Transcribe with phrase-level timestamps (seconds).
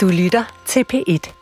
[0.00, 1.32] Du lytter til P1.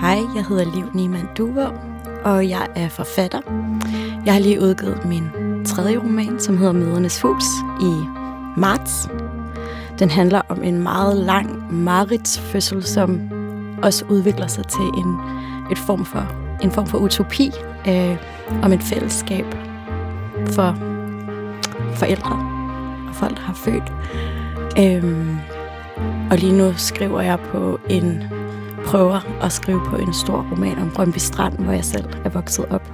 [0.00, 1.66] Hej, jeg hedder Liv Niemann Duvå,
[2.24, 3.40] og jeg er forfatter.
[4.24, 5.24] Jeg har lige udgivet min
[5.64, 7.44] tredje roman, som hedder Mødernes Hus,
[7.80, 8.04] i
[8.56, 9.08] marts.
[9.98, 12.40] Den handler om en meget lang Marits
[12.92, 13.30] som
[13.82, 15.16] også udvikler sig til en,
[15.70, 17.50] et form for, en form for utopi
[17.88, 18.16] øh,
[18.62, 19.46] om et fællesskab
[20.46, 20.76] for
[21.94, 22.47] forældre
[23.08, 23.92] og folk, der har født.
[24.78, 25.38] Øhm,
[26.30, 28.22] og lige nu skriver jeg på en
[28.86, 32.64] prøver at skrive på en stor roman om Brøndby Strand, hvor jeg selv er vokset
[32.70, 32.92] op.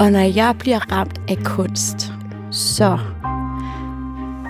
[0.00, 2.12] Og når jeg bliver ramt af kunst,
[2.50, 2.98] så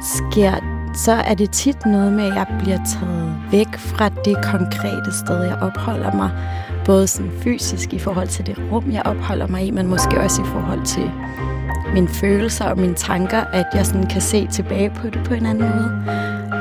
[0.03, 0.55] sker
[0.95, 5.43] så er det tit noget med, at jeg bliver taget væk fra det konkrete sted,
[5.43, 6.31] jeg opholder mig.
[6.85, 10.43] Både sådan fysisk i forhold til det rum, jeg opholder mig i, men måske også
[10.43, 11.11] i forhold til
[11.95, 15.47] mine følelser og mine tanker, at jeg sådan kan se tilbage på det på en
[15.47, 16.05] anden måde.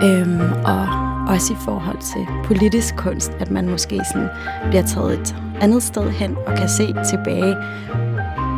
[0.03, 0.87] Øhm, og
[1.27, 4.29] også i forhold til politisk kunst, at man måske sådan
[4.69, 7.55] bliver taget et andet sted hen og kan se tilbage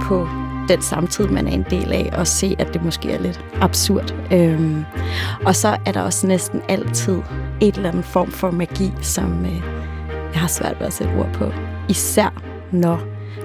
[0.02, 0.28] på
[0.70, 4.16] den samtid, man er en del af, og se, at det måske er lidt absurd.
[4.34, 4.86] Øhm,
[5.46, 7.18] og så er der også næsten altid
[7.62, 9.62] et eller andet form for magi, som øh,
[10.34, 11.52] jeg har svært ved at sætte ord på.
[11.90, 13.00] Især når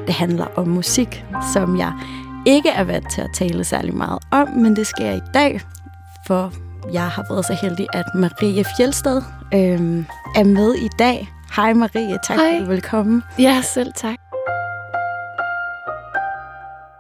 [0.07, 1.93] det handler om musik, som jeg
[2.47, 5.61] ikke er vant til at tale særlig meget om, men det skal jeg i dag,
[6.27, 6.53] for
[6.93, 9.23] jeg har været så heldig, at Marie Fjelsted
[9.55, 10.07] øhm,
[10.37, 11.29] er med i dag.
[11.57, 12.59] Hej Marie, tak Hej.
[12.61, 13.23] for velkommen.
[13.39, 14.17] Ja, selv tak.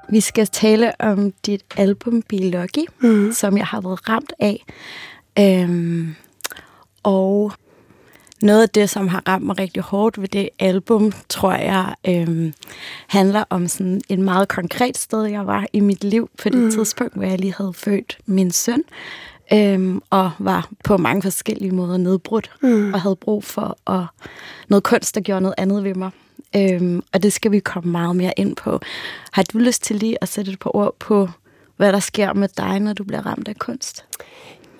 [0.08, 3.32] Vi skal tale om dit album Biologi, Mm.
[3.32, 4.64] som jeg har været ramt af.
[5.38, 6.14] Øhm,
[7.02, 7.52] og
[8.44, 12.52] noget af det, som har ramt mig rigtig hårdt ved det album, tror jeg, øhm,
[13.06, 16.70] handler om sådan en meget konkret sted, jeg var i mit liv på det mm.
[16.70, 18.82] tidspunkt, hvor jeg lige havde født min søn,
[19.52, 22.94] øhm, og var på mange forskellige måder nedbrudt, mm.
[22.94, 24.06] og havde brug for at,
[24.68, 26.10] noget kunst, der gjorde noget andet ved mig.
[26.56, 28.80] Øhm, og det skal vi komme meget mere ind på.
[29.32, 31.28] Har du lyst til lige at sætte et par ord på,
[31.76, 34.04] hvad der sker med dig, når du bliver ramt af kunst?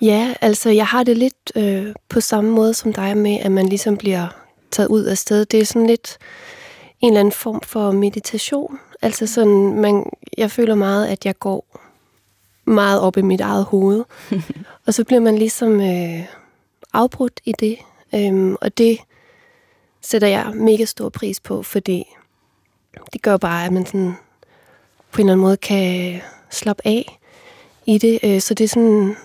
[0.01, 3.65] Ja, altså jeg har det lidt øh, på samme måde som dig med, at man
[3.69, 4.27] ligesom bliver
[4.71, 5.45] taget ud af sted.
[5.45, 6.17] Det er sådan lidt
[7.01, 8.79] en eller anden form for meditation.
[9.01, 11.79] Altså sådan, man, jeg føler meget, at jeg går
[12.65, 14.03] meget op i mit eget hoved.
[14.85, 16.23] og så bliver man ligesom øh,
[16.93, 17.77] afbrudt i det.
[18.15, 18.99] Øhm, og det
[20.01, 22.15] sætter jeg mega stor pris på, fordi
[23.13, 24.15] det gør bare, at man sådan
[25.11, 27.19] på en eller anden måde kan slappe af
[27.85, 28.19] i det.
[28.23, 29.15] Øh, Så det er sådan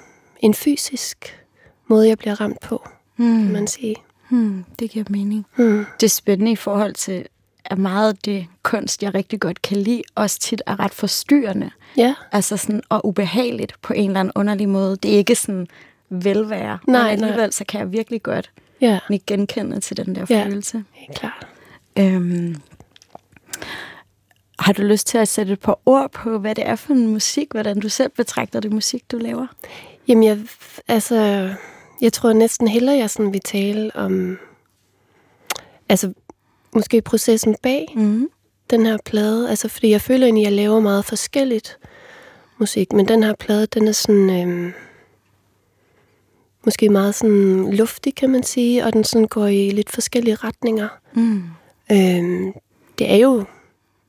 [0.43, 1.41] en fysisk
[1.89, 3.43] måde, jeg bliver ramt på, Hmm.
[3.43, 3.97] kan man sige.
[4.28, 5.47] Hmm, det giver mening.
[5.56, 5.87] Hmm.
[6.01, 7.27] Det er spændende i forhold til,
[7.65, 11.71] at meget af det kunst, jeg rigtig godt kan lide, også tit er ret forstyrrende.
[11.97, 14.97] Ja, Altså sådan, og ubehageligt på en eller anden underlig måde.
[14.97, 15.67] Det er ikke sådan
[16.11, 16.78] velvære.
[16.87, 17.28] Nej, men nej.
[17.28, 20.45] alligevel så kan jeg virkelig godt ja, ikke genkende til den der Ja.
[20.45, 20.84] følelse.
[20.93, 21.47] helt klart.
[21.99, 22.57] Øhm,
[24.59, 27.07] har du lyst til at sætte et par ord på, hvad det er for en
[27.07, 29.47] musik, hvordan du selv betragter det musik, du laver?
[30.10, 30.38] Jamen, jeg,
[30.88, 31.50] altså,
[32.00, 34.38] jeg tror næsten hellere, jeg sådan vil tale om,
[35.88, 36.12] altså,
[36.75, 38.28] måske processen bag Mm.
[38.71, 39.50] den her plade.
[39.50, 41.78] Altså, fordi jeg føler egentlig, at jeg laver meget forskelligt
[42.59, 44.72] musik, men den her plade, den er sådan, øhm,
[46.65, 50.88] måske meget sådan luftig, kan man sige, og den sådan går i lidt forskellige retninger.
[51.15, 51.42] Mm.
[51.92, 52.53] Øhm,
[52.98, 53.38] det er jo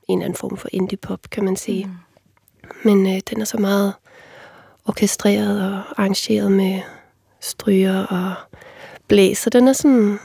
[0.08, 1.84] en eller anden form for indie-pop, kan man sige.
[1.84, 1.92] Mm.
[2.84, 3.94] Men øh, den er så meget
[4.86, 6.80] orkestreret og arrangeret med
[7.40, 8.34] stryger og
[9.08, 10.18] blæs, så den er sådan,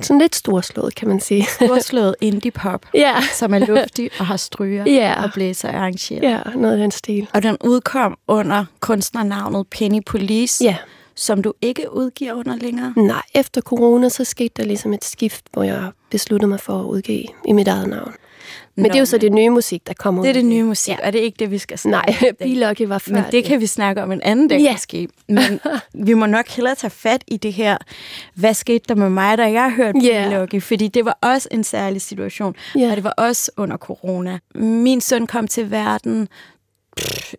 [0.00, 1.46] sådan lidt storslået, kan man sige.
[1.46, 3.14] Storslået indie-pop, ja.
[3.34, 5.22] som er luftig og har stryger Ja.
[5.22, 6.22] og blæser arrangeret.
[6.22, 7.28] ja, noget af den stil.
[7.34, 10.76] Og den udkom under kunstnernavnet Penny Police, Ja,
[11.14, 12.92] som du ikke udgiver under længere.
[12.96, 16.84] nej, efter corona, så skete der ligesom et skift, hvor jeg besluttede mig for at
[16.84, 18.14] udgive i mit eget navn.
[18.78, 20.44] Men Nå, det er jo så det nye musik, der kommer Det er ud det
[20.44, 20.96] nye musik, ja.
[21.02, 22.44] er det ikke det, vi skal snakke Nej, i?
[22.44, 23.12] Bilokke var før.
[23.14, 24.72] Men det kan vi snakke om en anden dag Ja.
[24.72, 25.08] måske.
[25.28, 25.60] Men
[26.06, 27.76] vi må nok hellere tage fat i det her,
[28.34, 30.40] hvad skete der med mig, da jeg hørte yeah.
[30.40, 30.62] Lucky?
[30.62, 32.90] Fordi det var også en særlig situation, Ja.
[32.90, 34.38] og det var også under corona.
[34.54, 36.28] Min søn kom til verden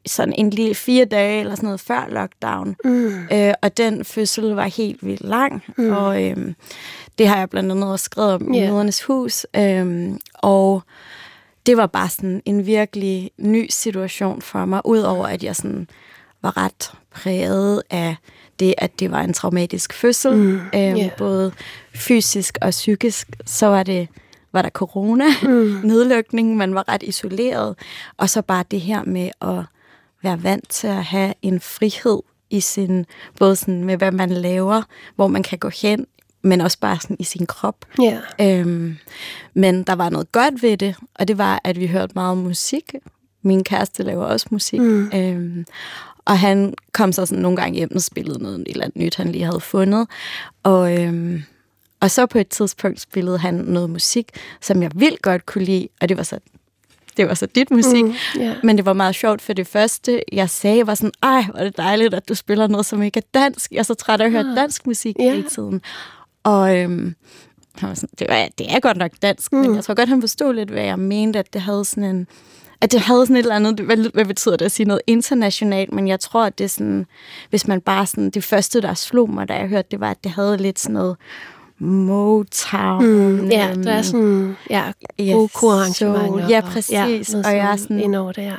[0.06, 2.76] sådan en lille fire dage eller sådan noget før lockdown.
[2.84, 3.28] Mm.
[3.34, 5.92] Øh, og den fødsel var helt vildt lang, mm.
[5.92, 6.56] og øhm,
[7.18, 8.72] det har jeg blandt andet også skrevet om i Ja.
[8.72, 9.46] Mødernes Hus.
[9.56, 10.84] Øhm, og
[11.66, 15.88] det var bare sådan en virkelig ny situation for mig, udover at jeg sådan
[16.42, 18.16] var ret præget af
[18.60, 20.56] det, at det var en traumatisk fødsel, mm.
[20.56, 21.10] øhm, ja.
[21.18, 21.52] både
[21.96, 24.08] fysisk og psykisk, så var det
[24.54, 25.80] var der corona, mm.
[25.90, 27.76] nedlukning, man var ret isoleret,
[28.18, 29.66] og så bare det her med at
[30.24, 33.06] være vant til at have en frihed i sin,
[33.40, 34.82] både sådan med, hvad man laver,
[35.16, 36.06] hvor man kan gå hen,
[36.42, 37.86] men også bare sådan i sin krop.
[38.02, 38.20] Ja.
[38.42, 38.98] Øhm,
[39.54, 42.94] men der var noget godt ved det, og det var, at vi hørte meget musik.
[43.42, 44.80] Min kæreste laver også musik.
[44.80, 45.12] Mm.
[45.16, 45.66] Øhm,
[46.26, 49.32] og han kom så sådan nogle gange hjem og spillede noget eller andet nyt, han
[49.32, 50.08] lige havde fundet.
[50.64, 51.44] Og, øhm,
[52.00, 54.30] og så på et tidspunkt spillede han noget musik,
[54.62, 56.40] som jeg vildt godt kunne lide, og det var så
[57.18, 58.04] det var så dit musik.
[58.04, 58.56] Mm, yeah.
[58.64, 61.64] Men det var meget sjovt, for det første, jeg sagde, var sådan, ej, hvor er
[61.64, 63.72] det dejligt, at du spiller noget, som ikke er dansk.
[63.72, 64.56] Jeg er så træt af at høre ah.
[64.56, 65.32] dansk musik yeah.
[65.32, 65.82] hele tiden.
[66.44, 67.16] Og øhm,
[67.76, 69.60] han var sådan, det, var, det er godt nok dansk, mm.
[69.60, 72.28] men jeg tror godt, han forstod lidt, hvad jeg mente, at det havde sådan en
[72.82, 75.94] at det havde sådan et eller andet, hvad, hvad betyder det at sige noget internationalt,
[75.94, 77.06] men jeg tror, at det er sådan,
[77.50, 80.24] hvis man bare sådan, det første, der slog mig, da jeg hørte det, var, at
[80.24, 81.18] det havde lidt sådan noget
[81.80, 83.06] Motown.
[83.06, 85.50] Mm, ja, der er sådan, ja, gode yes,
[86.50, 86.92] Ja, præcis.
[86.92, 88.00] Ja, og jeg er sådan,
[88.32, 88.56] det, ja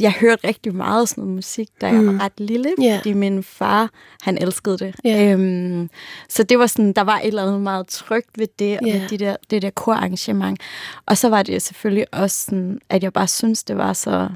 [0.00, 2.18] jeg hørte rigtig meget sådan noget musik, da jeg mm.
[2.18, 2.98] var ret lille, yeah.
[2.98, 3.90] fordi min far,
[4.22, 4.94] han elskede det.
[5.06, 5.32] Yeah.
[5.32, 5.90] Øhm,
[6.28, 9.10] så det var sådan, der var et eller andet meget trygt ved det, og yeah.
[9.10, 10.60] de der, det der korarrangement.
[11.06, 14.28] Og så var det selvfølgelig også sådan, at jeg bare synes det var så,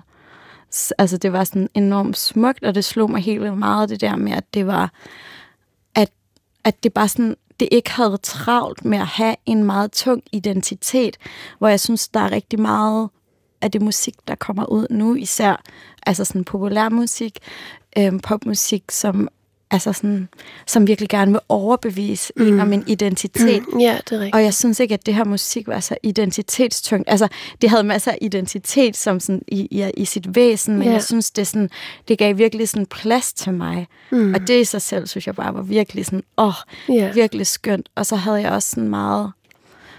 [0.98, 4.32] altså det var sådan enormt smukt, og det slog mig helt meget det der med,
[4.32, 4.92] at det var,
[5.94, 6.10] at,
[6.64, 11.16] at det bare sådan, det ikke havde travlt med at have en meget tung identitet,
[11.58, 13.08] hvor jeg synes, der er rigtig meget
[13.66, 15.62] af det musik, der kommer ud nu, især
[16.06, 17.38] altså sådan populærmusik,
[17.98, 19.28] øhm, popmusik, som
[19.70, 20.28] altså sådan,
[20.66, 22.46] som virkelig gerne vil overbevise mm.
[22.46, 23.62] en om en identitet.
[23.72, 23.78] Mm.
[23.80, 24.34] Ja, det er rigtigt.
[24.34, 27.10] Og jeg synes ikke, at det her musik var så identitetstungt.
[27.10, 27.28] Altså,
[27.62, 30.92] det havde masser af identitet som sådan i, i, i sit væsen, men yeah.
[30.92, 31.70] jeg synes, det, sådan,
[32.08, 33.86] det gav virkelig sådan plads til mig.
[34.10, 34.34] Mm.
[34.34, 36.52] Og det i sig selv, synes jeg bare var virkelig sådan, åh,
[36.90, 37.14] yeah.
[37.14, 37.88] virkelig skønt.
[37.94, 39.32] Og så havde jeg også sådan meget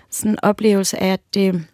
[0.10, 1.66] sådan en oplevelse af, at det,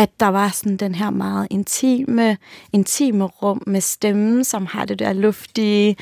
[0.00, 2.36] at der var sådan den her meget intime,
[2.72, 5.96] intime rum med stemmen, som har det der luftige,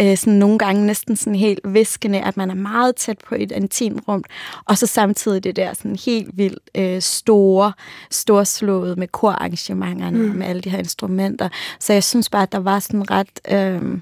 [0.00, 3.52] øh, sådan nogle gange næsten sådan helt viskende, at man er meget tæt på et
[3.52, 4.24] intimt rum,
[4.64, 7.72] og så samtidig det der sådan helt vildt øh, store,
[8.10, 10.34] storslået med korarrangementerne, mm.
[10.34, 11.48] med alle de her instrumenter.
[11.80, 13.98] Så jeg synes bare, at der var sådan ret, øh,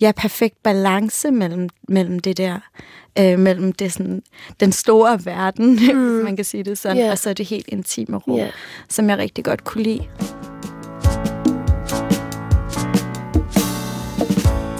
[0.00, 2.58] ja, perfekt balance mellem, mellem det der,
[3.18, 4.22] øh, mellem det sådan,
[4.60, 6.24] den store verden, mm.
[6.24, 7.10] man kan sige det sådan, yeah.
[7.10, 8.50] og så det helt intime rum, yeah.
[8.88, 10.06] som jeg rigtig godt kunne lide.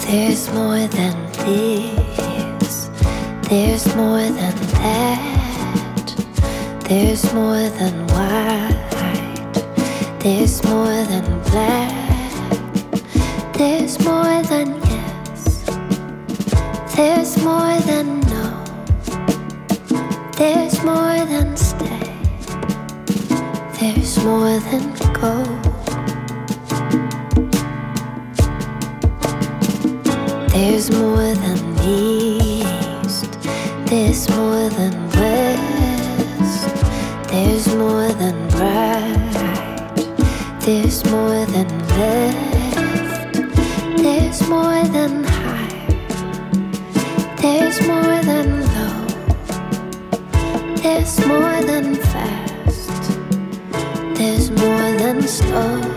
[0.08, 2.90] There's more than this.
[3.48, 6.14] There's more than that.
[6.84, 8.76] There's more than white.
[10.20, 13.02] There's more than black.
[13.54, 15.64] There's more than yes.
[16.94, 18.64] There's more than no.
[20.38, 22.14] There's more than stay.
[23.80, 25.65] There's more than go.
[30.76, 31.58] There's more than
[31.88, 33.32] east,
[33.87, 36.69] there's more than west,
[37.31, 39.96] there's more than right,
[40.61, 43.56] there's more than left,
[44.02, 45.96] there's more than high,
[47.38, 49.06] there's more than low,
[50.82, 53.17] there's more than fast,
[54.19, 55.95] there's more than slow.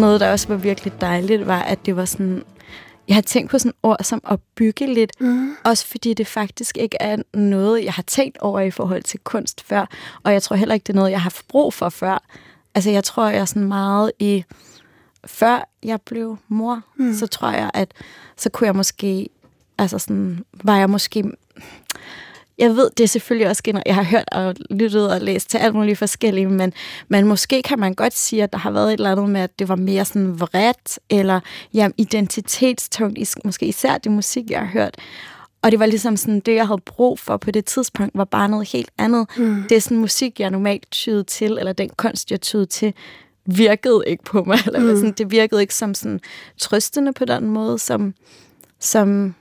[0.00, 2.42] Noget, der også var virkelig dejligt, var, at det var sådan...
[3.08, 5.56] Jeg har tænkt på sådan ord som at bygge lidt, mm.
[5.64, 9.66] også fordi det faktisk ikke er noget, jeg har tænkt over i forhold til kunst
[9.66, 9.86] før,
[10.22, 12.22] og jeg tror heller ikke, det er noget, jeg har haft brug for før.
[12.74, 14.44] Altså, jeg tror, jeg er sådan meget i...
[15.26, 17.14] Før jeg blev mor, mm.
[17.14, 17.92] så tror jeg, at
[18.36, 19.28] så kunne jeg måske
[19.78, 21.24] altså sådan, var jeg måske
[22.58, 25.58] jeg ved, det er selvfølgelig også generelt, jeg har hørt og lyttet og læst til
[25.58, 26.72] alt muligt forskellige, men,
[27.08, 29.58] men måske kan man godt sige, at der har været et eller andet med, at
[29.58, 31.40] det var mere sådan vredt, eller
[31.74, 34.96] ja, identitetstungt, måske især det musik, jeg har hørt.
[35.62, 38.48] Og det var ligesom sådan, det, jeg havde brug for på det tidspunkt, var bare
[38.48, 39.26] noget helt andet.
[39.36, 39.62] Mm.
[39.68, 42.94] Det er sådan musik, jeg normalt tyede til, eller den kunst, jeg tyede til,
[43.46, 44.58] virkede ikke på mig.
[44.66, 44.96] Eller mm.
[44.96, 46.20] sådan, det virkede ikke som sådan
[46.58, 48.14] trøstende på den måde, som,
[48.80, 49.34] som,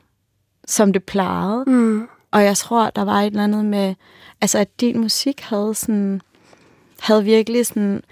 [0.68, 1.64] som det plejede.
[1.68, 2.08] Mm.
[2.34, 3.96] Og jeg tror, der var et eller andet med,
[4.42, 6.22] altså at din musik havde sådan,
[7.00, 8.04] havde virkelig sådan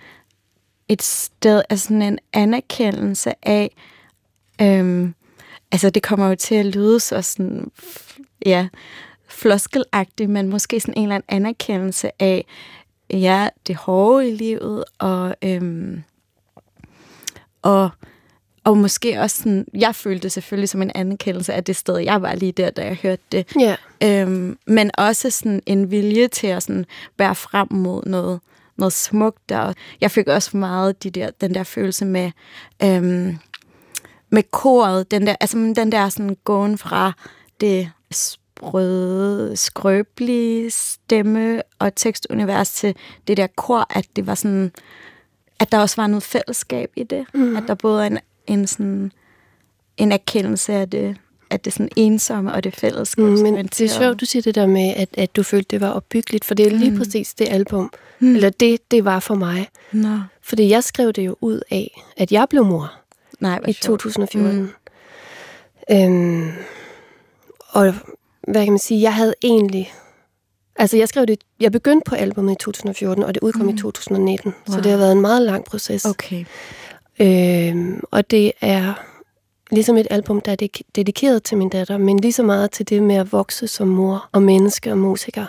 [0.87, 3.75] et sted, altså sådan en anerkendelse af,
[4.61, 5.13] øhm,
[5.71, 7.71] altså det kommer jo til at lyde så sådan,
[8.45, 8.67] ja,
[9.27, 12.45] floskelagtigt, men måske sådan en eller anden anerkendelse af,
[13.09, 16.03] ja, det hårde i livet, og, øhm,
[17.61, 17.89] og
[18.63, 22.21] og måske også sådan, jeg følte det selvfølgelig som en anerkendelse af det sted, jeg
[22.21, 23.55] var lige der, da jeg hørte det.
[23.59, 23.75] Ja.
[24.03, 26.85] Øhm, men også sådan en vilje til at sådan
[27.17, 28.39] bære frem mod noget,
[28.77, 29.49] noget smukt.
[29.49, 29.73] Der.
[30.01, 32.31] Jeg fik også meget de der, den der følelse med,
[32.83, 33.37] øhm,
[34.29, 37.13] med koret, den der, altså den der sådan gåen fra
[37.61, 42.95] det sprøde, skrøbelige stemme og tekstunivers til
[43.27, 44.71] det der kor, at det var sådan,
[45.59, 47.25] at der også var noget fællesskab i det.
[47.33, 47.57] Mm.
[47.57, 48.19] At der både er en
[48.51, 49.11] en, sådan,
[49.97, 51.17] en erkendelse af det,
[51.49, 53.25] at det sådan ensomme og det fællesskab.
[53.25, 55.81] Mm, men det er sjovt, du siger det der med, at, at du følte, det
[55.81, 56.97] var opbyggeligt, for det er lige mm.
[56.97, 58.35] præcis det album, mm.
[58.35, 59.67] eller det, det var for mig.
[59.91, 60.19] Nå.
[60.41, 62.91] Fordi jeg skrev det jo ud af, at jeg blev mor
[63.39, 64.61] Nej, i 2014.
[64.61, 64.69] Mm.
[65.91, 66.51] Øhm,
[67.69, 67.93] og
[68.47, 69.93] hvad kan man sige, jeg havde egentlig...
[70.75, 71.43] Altså, jeg skrev det...
[71.59, 73.69] Jeg begyndte på albumet i 2014, og det udkom mm.
[73.69, 74.53] i 2019.
[74.67, 74.75] Wow.
[74.75, 76.05] Så det har været en meget lang proces.
[76.05, 76.45] Okay.
[77.21, 78.93] Øh, og det er
[79.71, 83.03] ligesom et album, der er dedikeret til min datter, men lige så meget til det
[83.03, 85.45] med at vokse som mor og menneske og musiker.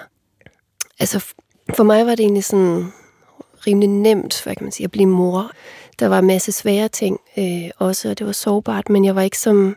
[1.00, 1.24] Altså,
[1.74, 2.92] for mig var det egentlig sådan
[3.66, 5.50] rimelig nemt, hvad kan man sige, at blive mor.
[5.98, 9.22] Der var en masse svære ting øh, også, og det var sårbart, men jeg var
[9.22, 9.76] ikke som...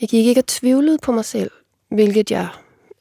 [0.00, 1.50] Jeg gik ikke og tvivlede på mig selv,
[1.88, 2.48] hvilket jeg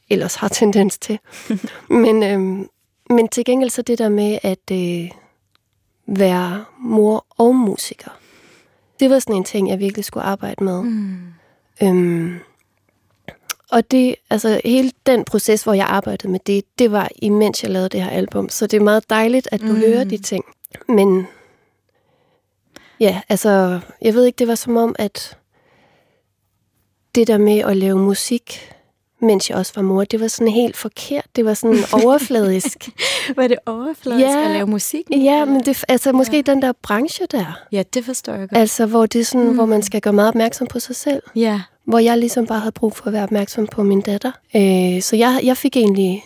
[0.09, 1.19] ellers har tendens til.
[2.03, 2.67] men, øh,
[3.09, 4.71] men til gengæld så det der med, at...
[4.71, 5.11] Øh,
[6.07, 8.11] være mor og musiker.
[8.99, 10.81] Det var sådan en ting, jeg virkelig skulle arbejde med.
[10.81, 11.17] Mm.
[11.83, 12.39] Øhm,
[13.71, 17.71] og det, altså hele den proces, hvor jeg arbejdede med det, det var imens jeg
[17.71, 18.49] lavede det her album.
[18.49, 19.75] Så det er meget dejligt, at du mm.
[19.75, 20.45] hører de ting.
[20.87, 21.27] Men
[22.99, 25.37] ja, altså, jeg ved ikke, det var som om, at
[27.15, 28.74] det der med at lave musik,
[29.25, 30.03] mens jeg også var mor.
[30.03, 31.25] Det var sådan helt forkert.
[31.35, 32.89] Det var sådan overfladisk.
[33.35, 35.05] var det overfladisk ja, at lave musik?
[35.11, 36.41] Ja, men det, altså måske ja.
[36.41, 37.59] den der branche der.
[37.71, 38.57] Ja, det forstår jeg godt.
[38.57, 39.55] Altså, hvor det er sådan, mm.
[39.55, 41.23] hvor man skal gøre meget opmærksom på sig selv.
[41.35, 41.61] Ja.
[41.85, 44.31] Hvor jeg ligesom bare havde brug for at være opmærksom på min datter.
[44.55, 46.23] Øh, så jeg, jeg fik egentlig...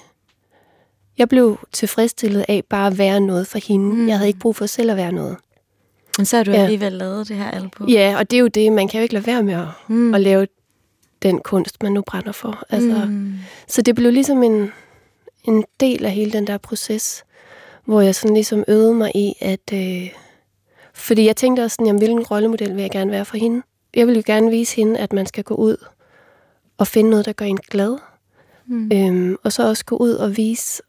[1.18, 3.96] Jeg blev tilfredsstillet af bare at være noget for hende.
[3.96, 4.08] Mm.
[4.08, 5.38] Jeg havde ikke brug for selv at være noget.
[6.18, 6.58] Men så har du ja.
[6.58, 7.88] alligevel lavet det her album.
[7.88, 8.74] Ja, og det er jo det.
[8.74, 10.14] Man kan jo ikke lade være med at, mm.
[10.14, 10.48] at lave
[11.22, 12.64] den kunst, man nu brænder for.
[12.70, 13.34] Altså, mm.
[13.68, 14.72] Så det blev ligesom en,
[15.44, 17.24] en del af hele den der proces,
[17.86, 19.74] hvor jeg sådan ligesom øvede mig i, at...
[19.74, 20.10] Øh,
[20.94, 23.62] fordi jeg tænkte også sådan, jamen, hvilken rollemodel vil jeg gerne være for hende?
[23.96, 25.86] Jeg vil jo gerne vise hende, at man skal gå ud
[26.78, 27.98] og finde noget, der gør en glad.
[28.66, 28.92] Mm.
[28.94, 30.84] Øhm, og så også gå ud og vise,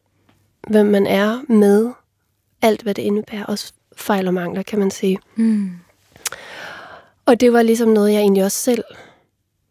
[0.68, 1.90] hvem man er med
[2.62, 3.44] alt, hvad det indebærer.
[3.44, 5.18] Også fejl og mangler, kan man sige.
[5.36, 5.70] Mm.
[7.26, 8.84] Og det var ligesom noget, jeg egentlig også selv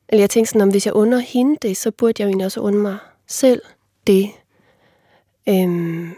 [0.10, 2.46] eller jeg tænkte sådan, om hvis jeg under hende det, så burde jeg jo egentlig
[2.46, 2.98] også under mig
[3.28, 3.62] selv
[4.08, 4.30] det.
[5.50, 6.12] Øhm,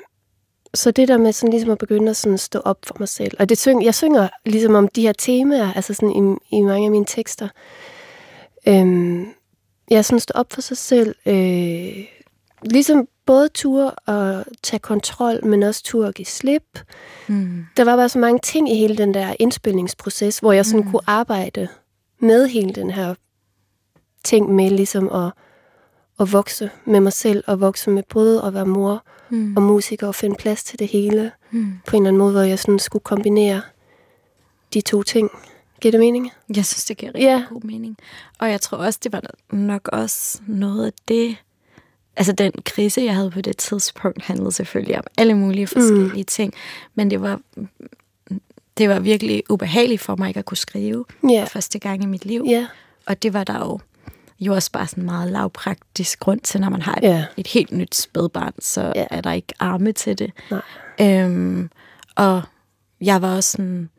[0.74, 3.38] så det der med sådan ligesom at begynde at sådan stå op for mig selv.
[3.40, 6.86] Og det syng, jeg synger ligesom om de her temaer, altså sådan i, i mange
[6.86, 7.48] af mine tekster.
[8.68, 9.28] Øhm,
[9.90, 11.16] jeg sådan stå op for sig selv.
[11.26, 12.06] Øh,
[12.64, 16.80] ligesom både tur at tage kontrol, men også tur at give slip.
[17.28, 17.66] Mm.
[17.78, 20.92] Der var bare så mange ting i hele den der indspilningsproces, hvor jeg sådan mm.
[20.92, 21.68] kunne arbejde
[22.20, 23.16] med hele den her
[24.24, 25.32] ting med ligesom at,
[26.20, 29.58] at vokse med mig selv, og vokse med både at være mor mm.
[29.58, 31.74] og musiker, og finde plads til det hele mm.
[31.88, 33.62] på en eller anden måde, hvor jeg sådan skulle kombinere
[34.74, 35.30] de to ting.
[35.82, 36.32] Giver det mening?
[36.56, 37.44] Jeg synes, det giver rigtig yeah.
[37.50, 37.98] god mening.
[38.40, 41.38] Og jeg tror også, det var nok også noget af det,
[42.16, 46.26] altså den krise, jeg havde på det tidspunkt, handlede selvfølgelig om alle mulige forskellige mm.
[46.26, 46.54] ting,
[46.96, 47.40] men det var
[48.78, 51.48] det var virkelig ubehageligt for mig ikke at kunne skrive yeah.
[51.48, 52.46] for første gang i mit liv.
[52.52, 52.66] Yeah.
[53.06, 53.80] Og det var der jo
[54.42, 57.26] jo også bare sådan meget lavpraktisk grund til, når man har et, ja.
[57.38, 59.06] et helt nyt spædbarn, så ja.
[59.12, 60.32] er der ikke arme til det.
[60.52, 60.62] Nej.
[61.02, 61.70] Øhm,
[62.16, 62.42] og
[63.02, 63.90] jeg var også sådan,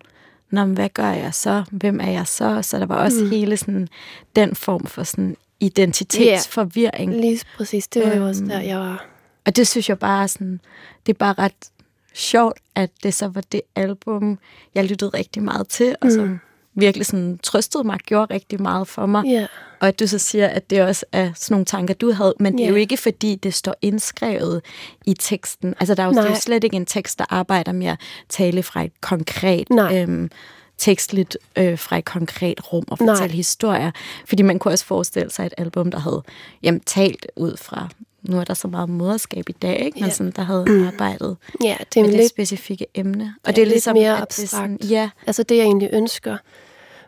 [0.52, 1.64] Nå, hvad gør jeg så?
[1.70, 2.62] Hvem er jeg så?
[2.62, 3.30] Så der var også mm.
[3.30, 3.88] hele sådan,
[4.36, 7.12] den form for sådan identitetsforvirring.
[7.12, 7.88] Ja, lige præcis.
[7.88, 9.06] Det var øhm, jo også der, jeg var.
[9.46, 10.60] Og det synes jeg bare sådan,
[11.06, 11.70] det er bare ret
[12.14, 14.38] sjovt, at det så var det album,
[14.74, 16.38] jeg lyttede rigtig meget til, og som mm.
[16.74, 19.24] Virkelig sådan trøstede mig, gjorde rigtig meget for mig.
[19.26, 19.48] Yeah.
[19.80, 22.52] Og at du så siger, at det også er sådan nogle tanker, du havde, men
[22.52, 22.58] yeah.
[22.58, 24.62] det er jo ikke, fordi det står indskrevet
[25.06, 25.74] i teksten.
[25.80, 28.00] Altså, der er jo, det er jo slet ikke en tekst, der arbejder med at
[28.28, 29.70] tale fra et konkret...
[29.70, 30.02] Nej.
[30.02, 30.30] Øhm,
[30.78, 33.36] tekstligt øh, fra et konkret rum og fortælle Nej.
[33.36, 33.90] historier.
[34.26, 36.22] Fordi man kunne også forestille sig et album, der havde
[36.62, 37.88] jamen, talt ud fra
[38.22, 40.00] nu er der så meget moderskab i dag, ikke?
[40.00, 40.14] Men ja.
[40.14, 40.86] sådan, der havde mm.
[40.86, 43.34] arbejdet ja, det er med lidt, det specifikke emne.
[43.44, 44.40] Og ja, det er ligesom, mere abstrakt.
[44.40, 45.10] Det sådan, ja.
[45.26, 46.36] Altså det, jeg egentlig ønsker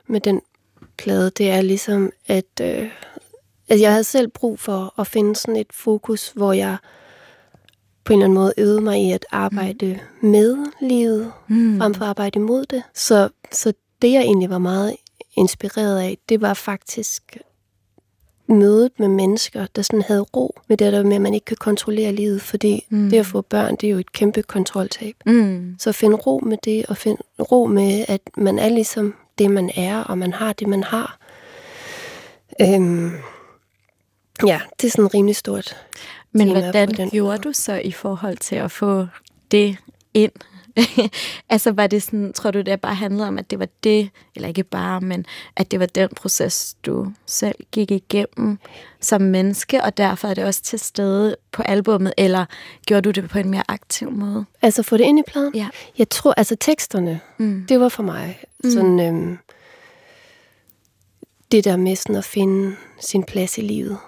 [0.07, 0.41] med den
[0.97, 2.89] plade, det er ligesom, at, øh,
[3.69, 6.77] at jeg havde selv brug for at finde sådan et fokus, hvor jeg
[8.05, 10.29] på en eller anden måde øvede mig i at arbejde mm.
[10.29, 11.79] med livet, mm.
[11.79, 12.83] frem for at arbejde imod det.
[12.95, 14.97] Så, så det, jeg egentlig var meget
[15.37, 17.37] inspireret af, det var faktisk
[18.47, 21.57] mødet med mennesker, der sådan havde ro med det der med, at man ikke kan
[21.57, 23.11] kontrollere livet, fordi mm.
[23.11, 25.15] det at få børn, det er jo et kæmpe kontroltab.
[25.27, 25.77] Mm.
[25.79, 27.19] Så find ro med det, og find
[27.53, 31.19] ro med, at man er ligesom det, man er, og man har det, man har.
[32.61, 33.13] Øhm,
[34.47, 35.77] ja, det er sådan rimelig stort.
[36.33, 39.07] Men hvordan gjorde du så i forhold til at få
[39.51, 39.77] det
[40.15, 40.33] ind
[41.51, 44.49] altså var det sådan, tror du, det bare handlede om, at det var det, eller
[44.49, 45.27] ikke bare, men
[45.57, 48.59] at det var den proces, du selv gik igennem
[49.01, 52.45] som menneske, og derfor er det også til stede på albummet, eller
[52.87, 54.45] gjorde du det på en mere aktiv måde?
[54.63, 55.55] Altså få det ind i pladen?
[55.55, 55.69] Ja.
[55.99, 57.67] Jeg tror, altså teksterne, mm.
[57.69, 58.71] det var for mig mm.
[58.71, 59.39] sådan, øhm,
[61.53, 63.99] det der med sådan at finde sin plads i livet.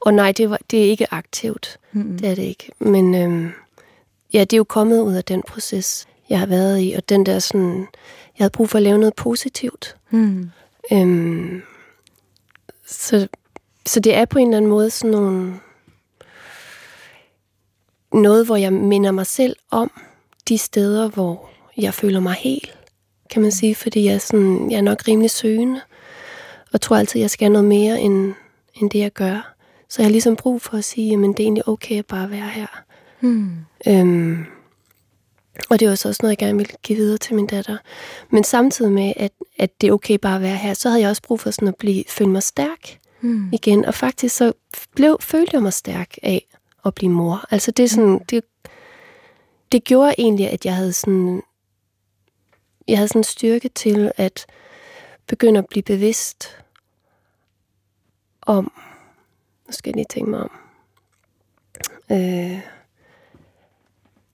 [0.00, 1.78] Og nej, det, var, det er ikke aktivt.
[1.92, 2.18] Mm.
[2.18, 2.72] Det er det ikke.
[2.78, 3.50] Men øhm,
[4.32, 7.26] ja, det er jo kommet ud af den proces jeg har været i, og den
[7.26, 7.78] der sådan,
[8.38, 9.96] jeg havde brug for at lave noget positivt.
[10.10, 10.50] Mm.
[10.92, 11.62] Øhm,
[12.86, 13.28] så,
[13.86, 15.54] så det er på en eller anden måde sådan nogle,
[18.12, 19.90] noget, hvor jeg minder mig selv om
[20.48, 22.78] de steder, hvor jeg føler mig helt,
[23.30, 25.80] kan man sige, fordi jeg er, sådan, jeg er nok rimelig søgende,
[26.72, 28.34] og tror altid, jeg skal noget mere, end,
[28.74, 29.54] end det, jeg gør.
[29.88, 32.30] Så jeg har ligesom brug for at sige, at det er egentlig okay at bare
[32.30, 32.82] være her.
[33.20, 33.50] Mm.
[33.88, 34.46] Øhm,
[35.70, 37.78] og det er også noget, jeg gerne vil give videre til min datter.
[38.30, 41.10] Men samtidig med, at, at det er okay bare at være her, så havde jeg
[41.10, 43.48] også brug for sådan at blive, føle mig stærk mm.
[43.52, 43.84] igen.
[43.84, 44.52] Og faktisk så
[44.94, 46.46] blev, følte jeg mig stærk af
[46.84, 47.44] at blive mor.
[47.50, 48.24] Altså det er sådan, mm.
[48.24, 48.44] det,
[49.72, 51.42] det gjorde egentlig, at jeg havde sådan,
[52.88, 54.46] jeg havde sådan styrke til at
[55.26, 56.58] begynde at blive bevidst
[58.42, 58.72] om,
[59.66, 60.50] nu skal jeg lige tænke mig om,
[62.12, 62.60] øh,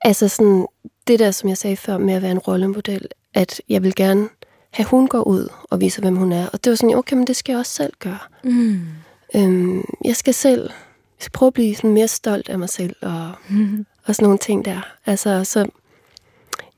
[0.00, 0.66] altså sådan,
[1.09, 4.29] det der, som jeg sagde før med at være en rollemodel, at jeg vil gerne
[4.71, 6.47] have, hun går ud og viser, hvem hun er.
[6.53, 8.18] Og det var sådan, okay, men det skal jeg også selv gøre.
[8.44, 8.81] Mm.
[9.35, 12.97] Øhm, jeg skal selv, jeg skal prøve at blive sådan mere stolt af mig selv,
[13.03, 13.87] og, mm.
[14.07, 14.81] og sådan nogle ting der.
[15.07, 15.66] Altså, så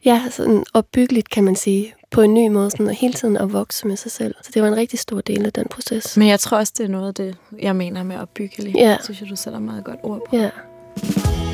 [0.05, 3.53] ja, sådan opbyggeligt, kan man sige, på en ny måde, sådan, og hele tiden at
[3.53, 4.35] vokse med sig selv.
[4.43, 6.17] Så det var en rigtig stor del af den proces.
[6.17, 8.77] Men jeg tror også, det er noget af det, jeg mener med opbyggeligt.
[8.77, 8.97] Ja.
[8.97, 10.37] Det synes jeg, du sætter meget godt ord på.
[10.37, 10.51] Ja.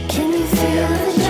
[0.09, 1.26] Can you feel the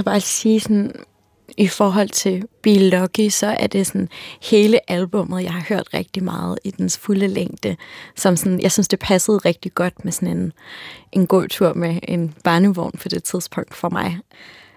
[0.00, 0.92] kan bare sige sådan,
[1.56, 4.08] i forhold til Be Lucky, så er det sådan
[4.42, 7.76] hele albummet, jeg har hørt rigtig meget i dens fulde længde.
[8.16, 10.52] Som sådan, jeg synes, det passede rigtig godt med sådan en,
[11.12, 14.18] en god tur med en barnevogn på det tidspunkt for mig.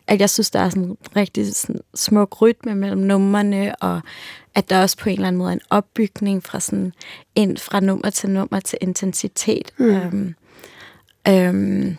[0.08, 4.02] at jeg synes, der er sådan en rigtig sådan smuk rytme mellem numrene, og
[4.56, 6.94] at der også på en eller anden måde er en opbygning fra sådan
[7.36, 9.72] ind fra nummer til nummer til intensitet.
[9.78, 9.86] Mm.
[9.86, 10.36] Øhm,
[11.28, 11.98] øhm,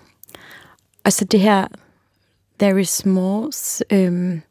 [1.04, 1.66] og så det her
[2.70, 3.50] Is more,
[3.90, 4.42] øhm,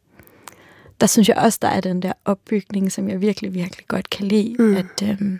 [1.02, 4.28] der synes jeg også, der er den der opbygning, som jeg virkelig, virkelig godt kan
[4.28, 4.56] lide.
[4.60, 4.76] Mm.
[4.76, 5.40] At, øhm,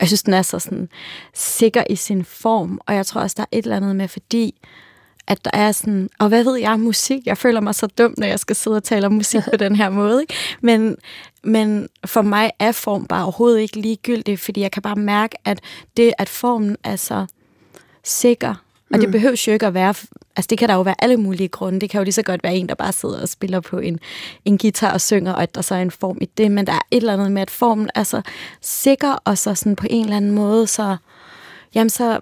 [0.00, 0.88] jeg synes, den er så sådan
[1.34, 4.54] sikker i sin form, og jeg tror også, der er et eller andet med, fordi
[5.26, 8.26] at der er sådan, og hvad ved jeg, musik, jeg føler mig så dum, når
[8.26, 10.34] jeg skal sidde og tale om musik på den her måde, ikke?
[10.60, 10.96] Men,
[11.44, 15.60] men for mig er form bare overhovedet ikke ligegyldigt, fordi jeg kan bare mærke, at
[15.96, 17.26] det, at formen er så
[18.04, 19.12] sikker, og det mm.
[19.12, 19.94] behøver jo ikke at være,
[20.36, 21.80] altså det kan der jo være alle mulige grunde.
[21.80, 23.98] Det kan jo lige så godt være en, der bare sidder og spiller på en,
[24.44, 26.50] en guitar og synger, og at der så er en form i det.
[26.50, 28.22] Men der er et eller andet med, at formen er så
[28.60, 30.96] sikker, og så sådan på en eller anden måde, så,
[31.74, 32.20] jamen så,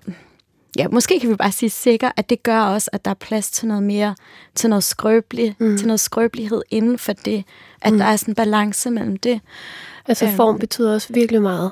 [0.79, 3.51] ja, måske kan vi bare sige sikker, at det gør også, at der er plads
[3.51, 4.15] til noget mere,
[4.55, 5.77] til noget skrøbelig, mm.
[5.77, 7.45] til noget skrøbelighed inden for det,
[7.83, 7.99] at mm.
[7.99, 9.41] der er sådan en balance mellem det.
[10.07, 10.61] Altså form øhm.
[10.61, 11.71] betyder også virkelig meget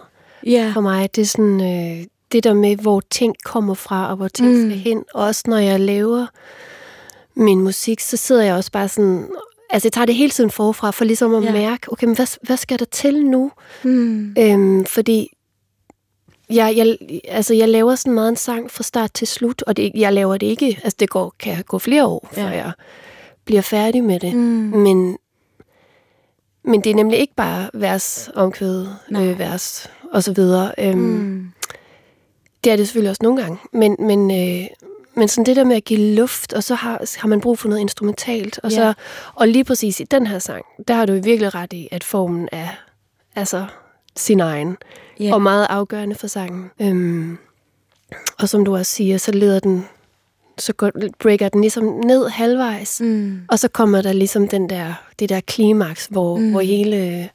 [0.49, 0.73] yeah.
[0.73, 1.17] for mig.
[1.17, 4.71] Det er sådan, øh, det der med, hvor ting kommer fra, og hvor ting mm.
[4.71, 5.05] skal hen.
[5.15, 6.27] Også når jeg laver
[7.35, 9.29] min musik, så sidder jeg også bare sådan...
[9.71, 11.53] Altså, jeg tager det hele tiden forfra, for ligesom at ja.
[11.53, 13.53] mærke, okay, men hvad, hvad skal der til nu?
[13.83, 14.35] Mm.
[14.39, 15.29] Øhm, fordi
[16.51, 16.97] jeg, jeg,
[17.29, 20.37] altså, jeg laver sådan meget en sang fra start til slut, og det, jeg laver
[20.37, 20.81] det ikke...
[20.85, 22.51] Altså, det går, kan gå flere år, før ja.
[22.51, 22.73] jeg
[23.45, 24.35] bliver færdig med det.
[24.35, 24.41] Mm.
[24.79, 25.19] Men,
[26.65, 30.73] men det er nemlig ikke bare vers, omkvæd, øh, vers og så videre.
[30.79, 31.53] Øhm, mm.
[32.65, 34.67] Det er det selvfølgelig også nogle gange, men, men, øh,
[35.15, 37.69] men sådan det der med at give luft, og så har, har man brug for
[37.69, 38.61] noget instrumentalt.
[38.63, 38.95] Og, så,
[39.35, 42.49] og lige præcis i den her sang, der har du virkelig ret i, at formen
[42.53, 42.69] er
[43.37, 43.67] altså
[44.17, 44.77] sin egen,
[45.23, 45.35] yeah.
[45.35, 46.71] og meget afgørende for sangen.
[46.81, 47.39] Øhm,
[48.39, 49.85] og som du også siger, så leder den
[50.59, 53.41] så går, breaker den ligesom ned halvvejs, mm.
[53.49, 56.51] og så kommer der ligesom den der, det der klimaks, hvor, mm.
[56.51, 57.29] hvor hele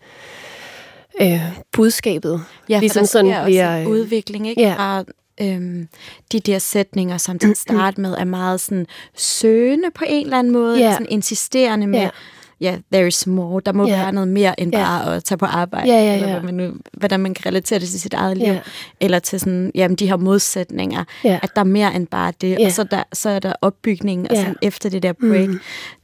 [1.21, 2.43] øh, budskabet.
[2.69, 4.62] Ja, ligesom for sådan bliver, også udvikling, ikke?
[4.62, 4.73] Ja.
[4.75, 5.03] Fra
[5.41, 5.88] øhm,
[6.32, 10.53] de der sætninger, som til start med er meget sådan søgende på en eller anden
[10.53, 10.91] måde, ja.
[10.91, 12.10] sådan insisterende med,
[12.62, 13.99] ja, yeah, there is more, der må yeah.
[13.99, 15.15] være noget mere end bare yeah.
[15.15, 16.21] at tage på arbejde, yeah, yeah, yeah.
[16.21, 18.62] eller hvad man nu, hvordan man kan relatere det til sit eget liv, yeah.
[18.99, 21.39] eller til sådan, jamen, de her modsætninger, yeah.
[21.43, 22.65] at der er mere end bare det, yeah.
[22.65, 24.56] og så, der, så er der opbygning, og sådan, yeah.
[24.62, 25.60] efter det der break, mm.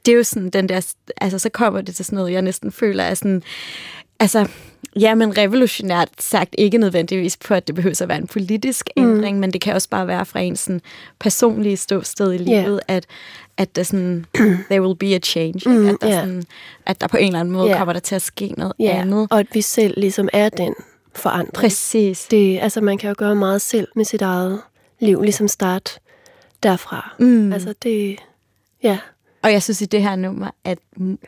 [0.06, 2.72] det er jo sådan den der, altså så kommer det til sådan noget, jeg næsten
[2.72, 3.44] føler er sådan,
[4.24, 4.48] altså,
[5.00, 9.04] Ja, men revolutionært sagt ikke nødvendigvis på, at det behøver at være en politisk mm.
[9.04, 10.82] ændring, men det kan også bare være fra en sådan
[11.20, 12.98] personlige ståsted i livet, yeah.
[12.98, 13.06] at,
[13.58, 14.26] at der sådan,
[14.70, 15.70] there will be a change.
[15.70, 16.22] Mm, at, der yeah.
[16.22, 16.44] sådan,
[16.86, 17.78] at der på en eller anden måde yeah.
[17.78, 19.02] kommer der til at ske noget yeah.
[19.02, 19.28] andet.
[19.32, 20.76] Og at vi selv ligesom er den
[21.16, 21.54] forandring.
[21.54, 22.28] Præcis.
[22.32, 24.62] Det, altså, man kan jo gøre meget selv med sit eget
[25.00, 26.00] liv, ligesom start
[26.64, 27.16] derfra.
[27.20, 27.54] Mm.
[27.54, 28.20] Altså, det...
[28.84, 28.98] Ja.
[29.42, 30.78] Og jeg synes i det her nummer, at,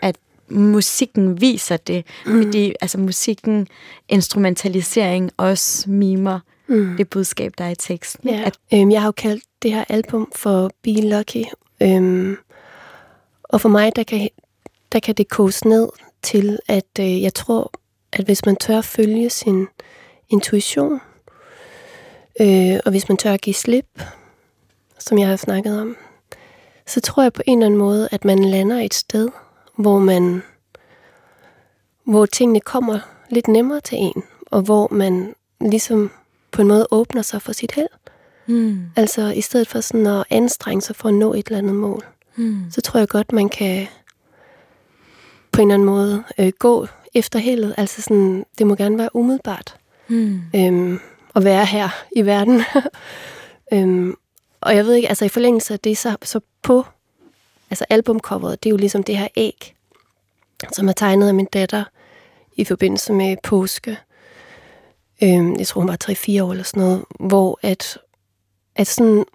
[0.01, 0.15] at
[0.49, 2.43] musikken viser det, mm.
[2.43, 3.67] fordi altså musikken,
[4.09, 6.97] instrumentalisering også mimer mm.
[6.97, 8.29] det budskab, der er i teksten.
[8.29, 8.43] Ja.
[8.45, 11.45] At, øhm, jeg har jo kaldt det her album for Be Lucky,
[11.81, 12.37] øhm,
[13.43, 14.29] og for mig, der kan,
[14.91, 15.89] der kan det koges ned
[16.21, 17.71] til, at øh, jeg tror,
[18.13, 19.67] at hvis man tør følge sin
[20.29, 20.99] intuition,
[22.41, 24.01] øh, og hvis man tør at give slip,
[24.99, 25.97] som jeg har snakket om,
[26.85, 29.29] så tror jeg på en eller anden måde, at man lander et sted,
[29.77, 30.43] hvor man
[32.03, 36.11] hvor tingene kommer lidt nemmere til en, og hvor man ligesom
[36.51, 37.87] på en måde åbner sig for sit held.
[38.47, 38.81] Mm.
[38.95, 42.03] Altså i stedet for sådan at anstrenge sig for at nå et eller andet mål,
[42.35, 42.61] mm.
[42.71, 43.87] så tror jeg godt, man kan
[45.51, 47.75] på en eller anden måde øh, gå efter heldet.
[47.77, 49.75] Altså sådan, det må gerne være umiddelbart
[50.07, 50.41] mm.
[50.55, 50.99] øhm,
[51.35, 52.61] at være her i verden.
[53.73, 54.15] øhm,
[54.61, 56.85] og jeg ved ikke, altså i forlængelse af det, så, så på
[57.69, 59.75] altså albumcoveret, det er jo ligesom det her æg,
[60.73, 61.83] som er tegnet af min datter
[62.55, 63.97] i forbindelse med påske.
[65.23, 65.97] Øhm, jeg tror, hun var
[66.39, 67.97] 3-4 år eller sådan noget, hvor at,
[68.75, 69.25] at sådan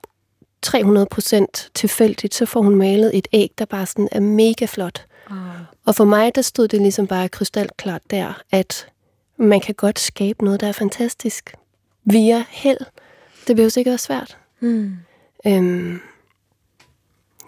[0.62, 5.06] 300 procent tilfældigt, så får hun malet et æg, der bare sådan er mega flot.
[5.30, 5.36] Oh.
[5.84, 8.86] Og for mig, der stod det ligesom bare krystalklart der, at
[9.36, 11.54] man kan godt skabe noget, der er fantastisk
[12.04, 12.78] via held.
[13.46, 14.38] Det behøver sikkert være svært.
[14.60, 14.96] Mm.
[15.46, 16.00] Øhm,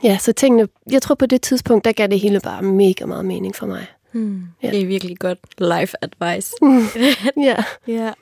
[0.04, 3.24] Ja, så tingene, jeg tror på det tidspunkt, der gav det hele bare mega meget
[3.24, 3.86] mening for mig.
[4.12, 4.42] Mm.
[4.62, 4.70] Ja.
[4.70, 6.52] Det er virkelig godt life advice.
[7.48, 7.56] ja.
[7.86, 8.12] ja.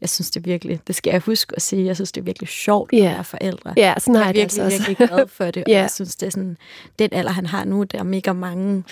[0.00, 2.24] Jeg synes det er virkelig, det skal jeg huske at sige, jeg synes det er
[2.24, 3.74] virkelig sjovt at være forældre.
[3.76, 5.80] Ja, sådan har jeg, jeg er virkelig, altså virkelig glad for det, og ja.
[5.80, 6.56] jeg synes det er sådan,
[6.98, 8.84] den alder han har nu, der er mega mange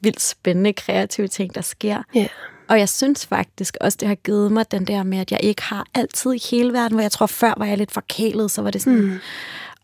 [0.00, 2.02] vildt spændende, kreative ting, der sker.
[2.14, 2.26] Ja.
[2.68, 5.62] Og jeg synes faktisk også, det har givet mig den der med, at jeg ikke
[5.62, 8.70] har altid i hele verden, hvor jeg tror før var jeg lidt forkælet, så var
[8.70, 9.18] det sådan, mm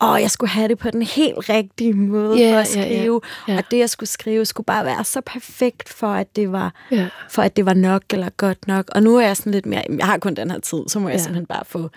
[0.01, 3.21] åh, jeg skulle have det på den helt rigtige måde Ja, for at skrive.
[3.49, 3.57] Ja.
[3.57, 7.09] Og det, jeg skulle skrive, skulle bare være så perfekt for, at det var, Ja.
[7.31, 8.85] for at det var nok eller godt nok.
[8.95, 11.09] Og nu er jeg sådan lidt mere, jeg har kun den her tid, så må
[11.09, 11.19] jeg Ja.
[11.19, 11.91] simpelthen bare få,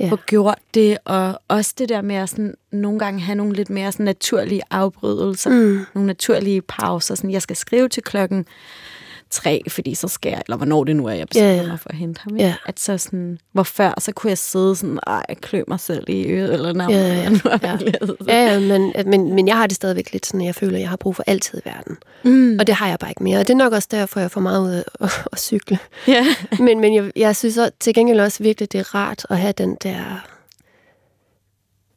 [0.00, 0.08] Ja.
[0.10, 0.98] få gjort det.
[1.04, 4.62] Og også det der med at sådan, nogle gange have nogle lidt mere sådan naturlige
[4.70, 5.86] afbrydelser, Mm.
[5.94, 7.14] nogle naturlige pauser.
[7.14, 8.46] Sådan, jeg skal skrive til klokken
[9.30, 11.66] tre, fordi så skal jeg, eller hvornår det nu er, jeg beslutter Ja, ja.
[11.68, 12.36] mig for at hente ham.
[12.36, 12.44] ikke?
[12.48, 12.54] Ja.
[12.66, 16.26] At så sådan, hvor før, så kunne jeg sidde sådan, ej, klø mig selv i
[16.26, 16.94] øret, eller noget.
[16.94, 17.58] Ja, ja, ja.
[17.62, 18.08] jeg.
[18.28, 20.80] Ja, ja men, men, men jeg har det stadigvæk lidt sådan, at jeg føler, at
[20.80, 21.96] jeg har brug for altid i verden.
[22.24, 22.56] Mm.
[22.60, 23.38] Og det har jeg bare ikke mere.
[23.38, 25.78] Og det er nok også derfor, jeg får meget ud af at, at cykle.
[26.08, 26.26] Ja.
[26.60, 29.52] Men, men jeg, jeg synes også, til gengæld også virkelig, det er rart at have
[29.52, 30.26] den der...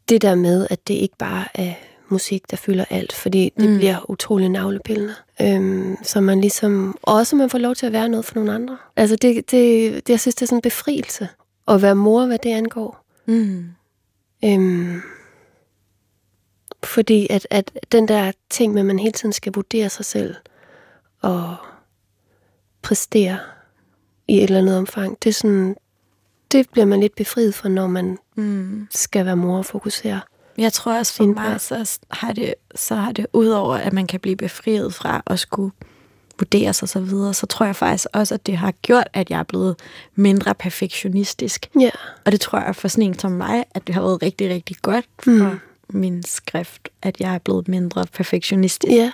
[0.09, 1.73] Det der med, at det ikke bare er
[2.11, 3.77] musik, der fylder alt, fordi det Mm.
[3.77, 5.15] bliver utrolig navlepillende.
[5.41, 6.97] Øhm, så man ligesom...
[7.01, 8.77] Også man får lov til at være noget for nogle andre.
[8.95, 11.27] Altså, det, det, det jeg synes, det er sådan en befrielse
[11.67, 13.05] at være mor, hvad det angår.
[13.25, 13.65] Mm.
[14.45, 15.01] Øhm,
[16.83, 20.35] fordi at, at den der ting med, at man hele tiden skal vurdere sig selv
[21.21, 21.55] og
[22.81, 23.39] præstere
[24.27, 25.75] i et eller andet omfang, det er sådan,
[26.51, 28.87] det bliver man lidt befriet for, når man Mm.
[28.91, 30.21] skal være mor og fokusere.
[30.57, 34.19] Jeg tror også for mig, så har det, så har det udover, at man kan
[34.19, 35.71] blive befriet fra at skulle
[36.39, 39.39] vurderes og så videre, så tror jeg faktisk også, at det har gjort, at jeg
[39.39, 39.75] er blevet
[40.15, 41.69] mindre perfektionistisk.
[41.79, 41.89] Ja.
[42.25, 44.77] Og det tror jeg for sådan en som mig, at det har været rigtig, rigtig
[44.81, 45.59] godt for mm.
[45.99, 48.93] min skrift, at jeg er blevet mindre perfektionistisk.
[48.93, 49.11] Ja.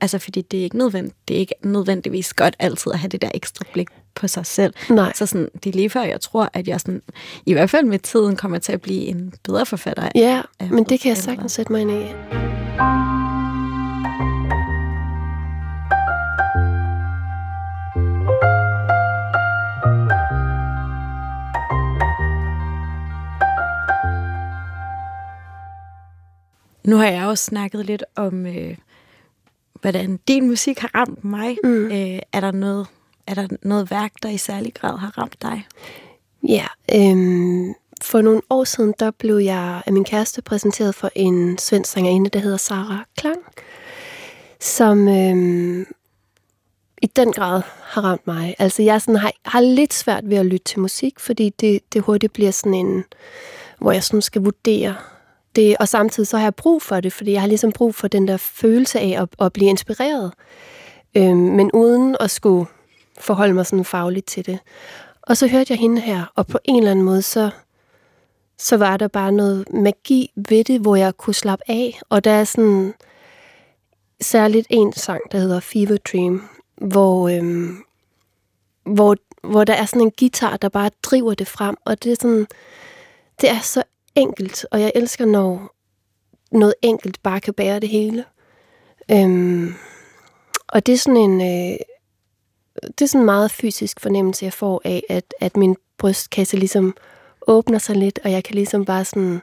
[0.00, 3.22] Altså, fordi det er ikke nødvendigt, det er ikke nødvendigvis godt altid at have det
[3.22, 4.74] der ekstra blik på sig selv.
[4.90, 5.12] Nej.
[5.14, 7.02] Så sådan, det er lige før, jeg tror, at jeg sådan,
[7.46, 10.08] i hvert fald med tiden kommer til at blive en bedre forfatter.
[10.14, 12.04] Ja, af men det kan jeg sagtens sætte mig ind i.
[26.84, 28.76] Nu har jeg også snakket lidt om, øh,
[29.80, 31.56] hvordan din musik har ramt mig.
[31.64, 31.84] Mm.
[31.84, 32.86] Øh, er, der noget,
[33.30, 35.66] er der noget værk, der i særlig grad har ramt dig?
[36.48, 41.58] Ja, øhm, for nogle år siden, der blev jeg af min kæreste præsenteret for en
[41.58, 43.40] svensk sangerinde, der hedder Sara Klang,
[44.60, 45.86] som øhm,
[47.02, 48.54] i den grad har ramt mig.
[48.58, 52.02] Altså jeg sådan har, har lidt svært ved at lytte til musik, fordi det, det
[52.02, 53.04] hurtigt bliver sådan en,
[53.78, 54.96] hvor jeg sådan skal vurdere
[55.56, 58.08] det, og samtidig så har jeg brug for det, fordi jeg har ligesom brug for
[58.08, 60.32] den der følelse af at, at blive inspireret,
[61.14, 62.66] øhm, men uden at skulle
[63.18, 64.58] forholde mig sådan fagligt til det.
[65.22, 67.50] Og så hørte jeg hende her, og på en eller anden måde, så,
[68.58, 72.00] så var der bare noget magi ved det, hvor jeg kunne slappe af.
[72.08, 72.94] Og der er sådan
[74.20, 77.84] særligt en sang, der hedder Fever Dream, hvor, øhm,
[78.84, 81.76] hvor, hvor der er sådan en guitar, der bare driver det frem.
[81.84, 82.46] Og det er sådan,
[83.40, 83.82] det er så
[84.14, 85.74] enkelt, og jeg elsker, når
[86.52, 88.24] noget enkelt bare kan bære det hele.
[89.10, 89.74] Øhm,
[90.68, 91.40] og det er sådan en...
[91.72, 91.78] Øh,
[92.82, 96.94] det er sådan en meget fysisk fornemmelse, jeg får af, at, at min brystkasse ligesom
[97.46, 99.42] åbner sig lidt, og jeg kan ligesom bare sådan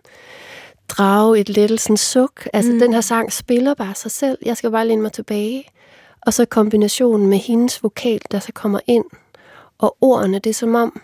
[0.89, 2.47] drage et lettelsens suk.
[2.53, 2.79] Altså, Mm.
[2.79, 4.37] den her sang spiller bare sig selv.
[4.45, 5.63] Jeg skal bare læne mig tilbage.
[6.21, 9.05] Og så kombinationen med hendes vokal, der så kommer ind,
[9.77, 11.01] og ordene, det er som om,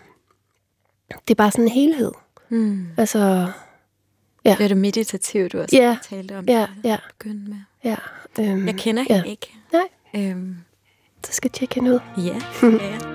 [1.28, 2.12] det er bare sådan en helhed.
[2.48, 2.86] Mm.
[2.96, 3.48] Altså,
[4.44, 6.44] Det er det meditative, du også Ja, talte om.
[6.48, 6.96] ja, ja.
[7.18, 7.56] begynde med.
[7.84, 7.96] ja.
[8.40, 9.14] Øhm, Jeg kender ja.
[9.14, 9.54] hende ikke.
[9.72, 9.88] Nej,
[10.30, 10.56] Øhm,
[11.32, 12.00] skal tjekke hende ud.
[12.16, 13.13] ja, skal jeg.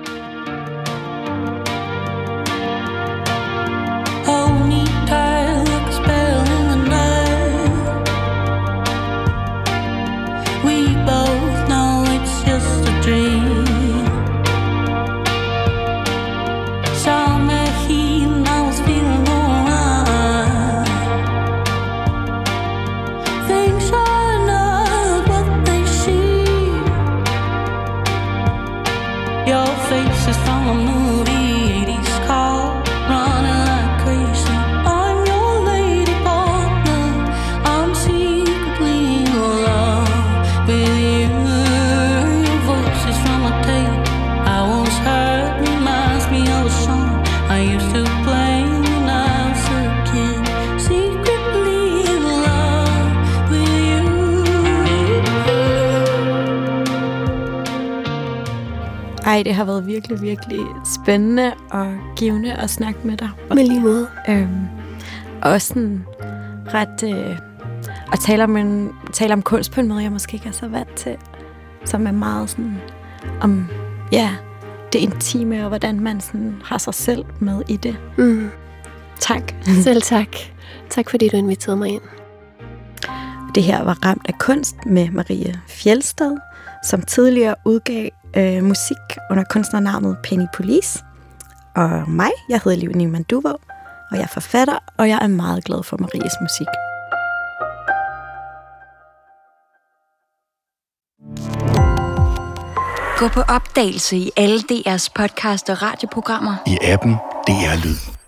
[59.40, 63.28] Ej, det har været virkelig, virkelig spændende og givende at snakke med dig.
[63.48, 64.08] Med lige måde.
[64.28, 64.66] Øhm,
[65.42, 66.04] også sådan
[66.74, 67.02] ret...
[67.02, 67.38] Øh,
[68.12, 70.68] at tale om, en, tale om kunst på en måde, jeg måske ikke er så
[70.68, 71.16] vant til.
[71.84, 72.80] Som er meget sådan
[73.40, 73.66] om,
[74.12, 74.30] ja,
[74.92, 77.96] det intime, og hvordan man sådan har sig selv med i det.
[78.18, 78.50] Mm.
[79.20, 79.52] Tak.
[79.84, 80.36] Selv tak.
[80.90, 82.02] Tak fordi du inviterede mig ind.
[83.54, 86.36] Det her var Ramt af kunst med Marie Fjeldstad,
[86.84, 88.96] som tidligere udgav øh, musik
[89.30, 91.04] under kunstnernavnet Penny Police.
[91.76, 93.48] Og mig, jeg hedder Liv Niemann Duvå,
[94.10, 96.66] og jeg er forfatter, og jeg er meget glad for Maries musik.
[103.18, 106.56] Gå på opdagelse i alle DR's podcast og radioprogrammer.
[106.66, 107.12] I appen
[107.46, 108.19] DR Lyd.